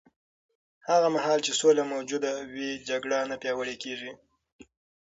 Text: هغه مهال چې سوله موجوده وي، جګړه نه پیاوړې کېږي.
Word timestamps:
هغه 0.89 1.07
مهال 1.15 1.39
چې 1.45 1.51
سوله 1.59 1.83
موجوده 1.93 2.31
وي، 2.53 2.71
جګړه 2.89 3.17
نه 3.31 3.35
پیاوړې 3.41 3.75
کېږي. 3.83 4.11